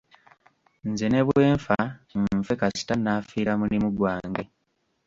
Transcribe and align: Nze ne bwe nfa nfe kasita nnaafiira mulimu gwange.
Nze 0.89 1.05
ne 1.09 1.21
bwe 1.27 1.43
nfa 1.57 1.79
nfe 2.39 2.53
kasita 2.59 2.93
nnaafiira 2.97 3.51
mulimu 3.61 3.87
gwange. 3.97 4.43